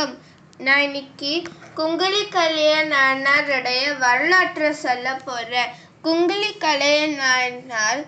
[0.00, 0.20] வணக்கம்.
[0.58, 1.32] நான் இன்னைக்கு
[1.76, 5.72] குங்குலி கலைய நானாருடைய வரலாற்றை சொல்ல போறேன்.
[6.04, 8.00] குங்குலி கலைய நாயனார்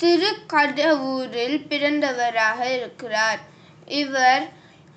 [0.00, 3.40] திருக்கடவூரில் பிறந்தவராக இருக்கிறார்.
[3.86, 4.44] இவர்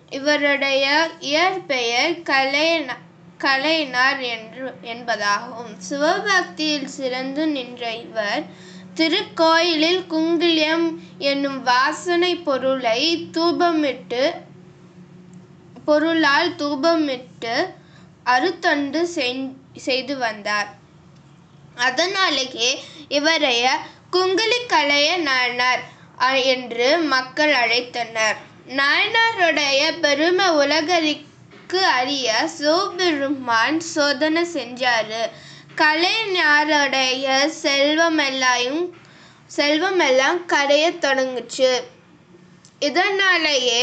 [0.10, 2.97] இவருடைய இயற்பெயர் கலையனா
[3.38, 5.74] கலைஞர் என்று என்பதாகும்.
[5.78, 8.46] சிவபக்தியில் சிறந்து நின்ற இவர்
[8.96, 10.88] திருக்கோயிலில் குங்குலியம்
[11.18, 13.02] என்னும் வாசனை பொருளை
[13.38, 14.24] தூபமிட்டு
[15.92, 17.55] பொருளால் தூபமிட்டு
[18.34, 18.99] அருத்தொண்டு
[19.88, 20.70] செய்து வந்தார்.
[21.88, 22.70] அதனாலேயே
[23.09, 23.66] இவரைய
[24.13, 25.84] குங்குலிக்கலைய நாயனார்
[26.54, 28.38] என்று மக்கள் அழைத்தனர்.
[28.80, 35.23] நாயனாருடைய பெருமை உலகருக்கு அறிய சிவபெருமான் சோதனை செஞ்சாரு.
[35.82, 37.26] கலைஞருடைய
[37.63, 38.80] செல்வமெல்லாம்
[39.58, 41.71] செல்வமெல்லாம் கரைய தொடங்குச்சு.
[42.80, 43.82] இதனாலேயே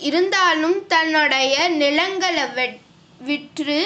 [0.00, 2.46] இருந்தாலும் தன்னுடைய நிலங்களை
[3.20, 3.80] விற்று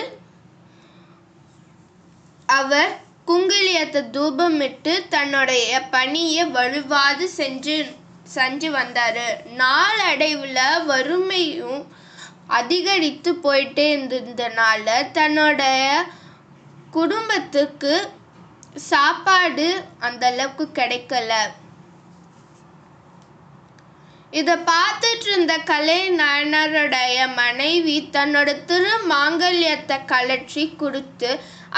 [2.48, 2.92] அவர்
[3.26, 7.76] குங்குலியத்தை தூபமிட்டு தன்னுடைய பணியை வலுவாது செஞ்சு
[8.34, 9.24] செஞ்சு வந்தார்.
[9.56, 11.80] நாளடைவில் வறுமையும்
[12.58, 16.04] அதிகரித்து போயிட்டே இருந்ததுனால தன்னுடைய
[16.90, 17.94] குடும்பத்துக்கு
[18.90, 19.68] சாப்பாடு
[20.00, 21.32] அந்தளவுக்கு கிடைக்கல.
[24.38, 26.00] இதை பார்த்துட்டு இருந்த கலை
[27.40, 31.30] மனைவி தன்னோட திரு மாங்கல்யத்தை கலற்றி கொடுத்து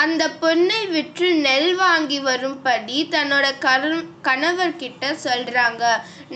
[0.02, 5.84] அந்த பொண்ணை விற்று நெல் வாங்கி வரும்படி தன்னோட கரு கணவர்கிட்ட சொல்றாங்க.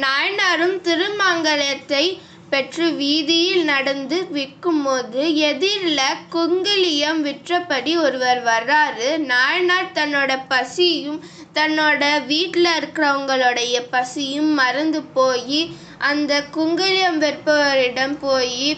[0.04, 2.04] நாயனாரும் திருமாங்கல்யத்தை
[2.52, 9.10] பெற்று வீதியில் நடந்து விற்கும்போது எதிரில் குங்கிலியம் விற்றபடி ஒருவர் வர்றாரு.
[9.32, 11.20] நாயனார் தன்னோட பசியும்
[11.54, 15.60] தன்னோட வீட்டில் இருக்கிறவங்களுடைய பசியும் மறந்து போய்
[16.08, 18.68] அந்த குங்கிலியம் விற்பவரிடம் போய்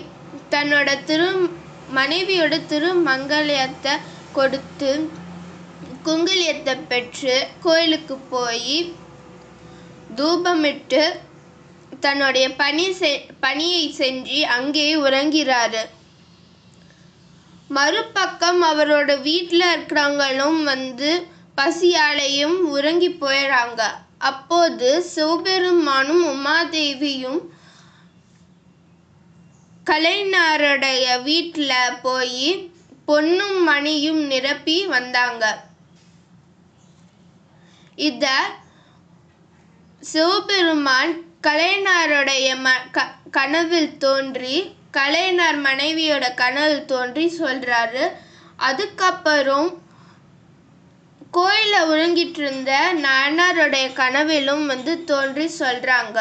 [0.51, 1.29] தன்னோட திரு
[1.95, 3.93] மனைவியோட திருமங்கல்யத்தை
[4.33, 4.91] கொடுத்து
[6.05, 8.79] குங்குலியத்தை பெற்று கோயிலுக்கு போய்
[10.17, 11.03] தூபமிட்டு
[12.01, 13.11] தன்னுடைய பணி செ
[13.41, 15.83] பணியை செஞ்சு அங்கேயே உறங்கிறாரு.
[17.69, 21.11] மறுபக்கம் அவரோட வீட்டில் இருக்கிறவங்களும் வந்து
[21.57, 23.83] பசியாலையும் உறங்கி போயிடுறாங்க
[24.29, 27.41] அப்போது சிவபெருமானும் உமாதேவியும்
[29.91, 32.71] கலைஞருடைய வீட்டில் போய்
[33.05, 35.45] பொன்னும் மணியும் நிரப்பி வந்தாங்க.
[37.97, 38.27] இத
[40.01, 41.15] சிவபெருமான்
[41.47, 48.05] கலைஞருடைய ம க கனவில் தோன்றி கலைஞர் மனைவியோட கனவில் தோன்றி சொல்றாரு.
[48.57, 49.82] அதுக்கப்புறம்
[51.33, 56.19] கோயிலில் உறங்கிட்டு இருந்த நாயனாருடைய கனவிலும் வந்து தோன்றி சொல்கிறாங்க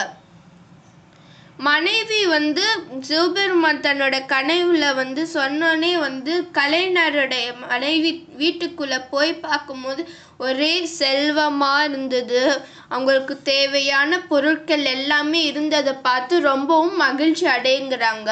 [1.60, 2.64] மனைவி வந்து
[3.02, 10.04] சிவபெருமான் தன்னோட கனவுல வந்து சொன்னோன்னே வந்து கலைஞருடைய மனைவி வீட்டுக்குள்ளே போய் பார்க்கும்போது
[10.38, 12.42] ஒரே செல்வமாக இருந்தது.
[12.90, 18.32] அவங்களுக்கு தேவையான பொருட்கள் எல்லாமே இருந்ததை பார்த்து ரொம்பவும் மகிழ்ச்சி அடைங்கிறாங்க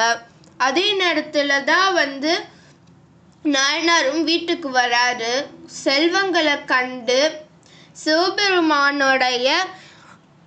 [0.60, 2.32] அதே நேரத்தில் தான் வந்து
[3.44, 5.32] நாயனாரும் வீட்டுக்கு வராரு.
[5.84, 7.20] செல்வங்களை கண்டு
[8.04, 9.48] சிவபெருமானோடைய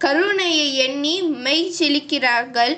[0.01, 1.15] கருணையை எண்ணி
[1.45, 2.73] மெய் செழிக்கிறார்கள்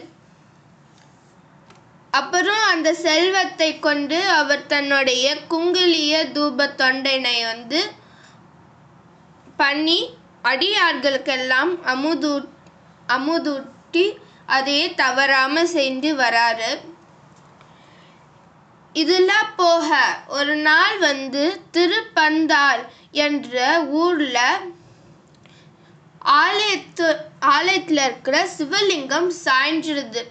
[2.14, 7.80] அப்புறம் அந்த செல்வத்தை கொண்டு அவர் தன்னுடைய குங்குலிய தூப தொண்டனை வந்து
[9.58, 10.00] பண்ணி
[10.44, 12.34] அடியார்களுக்கெல்லாம் அமுதூ
[13.08, 14.06] அமுதூட்டி
[14.46, 16.72] அதையே தவறாமல் செஞ்சு வராரு.
[18.96, 19.88] இதெல்லாம் போக
[20.28, 22.82] ஒரு நாள் வந்து திருப்பந்தார்
[23.26, 23.56] என்ற
[24.04, 24.38] ஊர்ல
[26.44, 27.08] ஆலயத்து
[27.56, 30.22] ஆலயத்துல இருக்கிற சிவலிங்கம் சாய்ஞ்சிருது.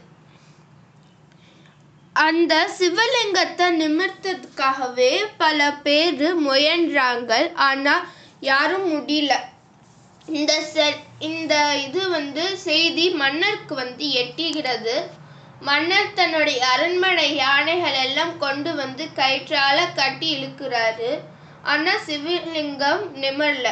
[2.17, 7.33] அந்த சிவலிங்கத்தை நிமிர்த்ததுக்காகவே பல பேர் முயன்றாங்க
[7.69, 7.95] ஆனா
[8.41, 9.35] யாரும் முடியல.
[10.29, 10.87] இந்த செ
[11.31, 11.55] இந்த
[11.87, 14.97] இது வந்து செய்தி மன்னருக்கு வந்து எட்டுகிறது.
[15.61, 21.21] மன்னர் தன்னுடைய அரண்மனை யானைகள் எல்லாம் கொண்டு வந்து கயிற்றால கட்டி இழுக்கிறாரு.
[21.63, 23.69] ஆனா சிவலிங்கம் நிமிரல.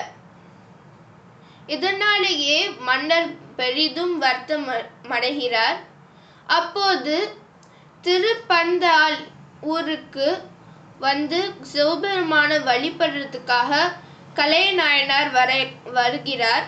[1.66, 4.68] இதனாலேயே மன்னர் பெரிதும் வருத்தம்
[5.08, 5.76] அடைகிறார்.
[6.46, 7.36] அப்போது
[8.02, 9.16] திருப்பந்தால்
[9.60, 10.42] ஊருக்கு
[10.98, 13.92] வந்து சிவபெருமான வழிபடுறதுக்காக
[14.34, 16.64] கலைநாயனார் வர வருகிறார்.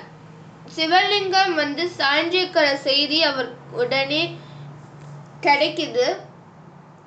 [0.77, 4.39] சிவலிங்கம் வந்து சாஞ்சிருக்கிற செய்தி அவர் உடனே
[5.47, 6.07] கிடைக்குது.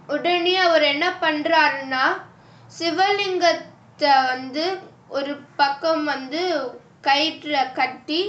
[0.08, 2.06] உடனே அவர் என்ன பண்றாருன்னா
[2.80, 4.66] சிவலிங்கத்தை வந்து
[5.10, 6.42] ஒரு பக்கம் வந்து
[7.04, 8.22] கயிற்றுல கட்டி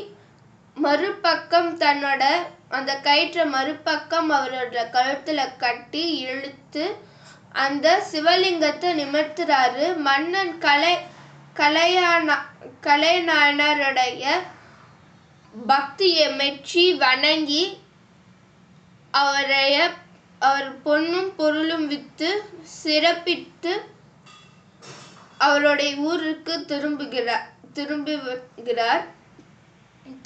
[0.75, 2.25] மறுபக்கம் தன்னோட
[2.69, 6.84] அந்த கயிற்றை மறுபக்கம் அவரோட கழுத்துல கட்டி இழுத்து
[7.52, 9.87] அந்த சிவலிங்கத்தை நிமிர்த்துறாரு.
[9.96, 10.94] மன்னன் கலை
[11.56, 12.28] கலையான
[12.82, 14.25] கலைநாயனருடைய
[15.66, 17.64] பக்தியை மெச்சி வணங்கி
[19.12, 19.90] அவரைய
[20.38, 23.81] அவர் பொன்னும் பொருளும் விற்று சிறப்பித்து
[25.38, 29.05] அவருடைய ஊருக்கு திரும்புகிறார் திரும்புகிறார்.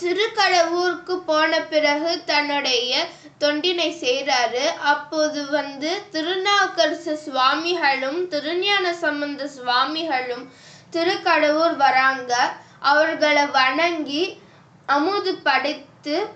[0.03, 3.09] திருக்கடவுருக்கு போன பிறகு தன்னுடைய
[3.41, 10.53] தொண்டினை செய்கிறாரு அப்போது வந்து திருநாவுக்கரசு சுவாமிகளும் திருஞான சம்பந்த சுவாமிகளும்
[10.91, 12.57] திருக்கடவூர் வராங்க.
[12.79, 14.41] அவர்களை வணங்கி
[14.87, 16.29] அமுது படைத்து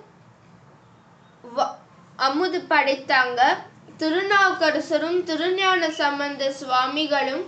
[1.56, 1.84] வ-
[2.16, 3.40] அமுது படைத்தாங்க.
[3.98, 7.44] திருநாவுக்கரசரும் திருஞான சம்பந்த சுவாமிகளும்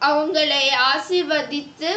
[0.00, 1.90] அவங்களை ஆசீர்வதித்து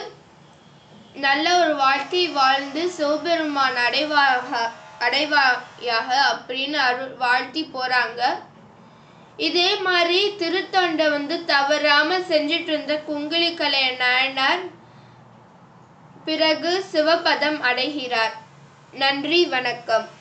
[1.13, 8.21] நல்ல ஒரு வாழ்க்கை வாழ்ந்து சிவபெருமான் அடைவாக அடைவாயாக அப்படின்னு அருள் வாழ்த்தி போறாங்க.
[9.37, 14.59] இதே மாதிரி திருத்தொண்டை வந்து தவறாம செஞ்சுட்டு இருந்த குங்கிலி கலைய நாயனார்
[16.25, 18.43] பிறகு சிவபதம் அடைகிறார்.
[18.95, 20.14] நன்றி வணக்கம்.